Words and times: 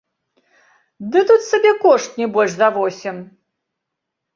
Ды 1.11 1.19
тут 1.33 1.41
сабекошт 1.51 2.11
не 2.23 2.27
больш 2.39 2.51
за 2.59 2.67
восем! 2.83 3.25